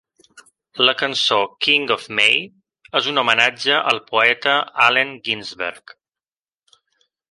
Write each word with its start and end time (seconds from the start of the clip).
La 0.87 0.95
cançó 1.01 1.37
"King 1.65 1.85
of 1.97 2.07
May" 2.21 2.41
és 3.01 3.11
un 3.13 3.23
homenatge 3.25 3.79
al 3.93 4.03
poeta 4.11 4.59
Allen 4.91 5.17
Ginsberg. 5.31 5.99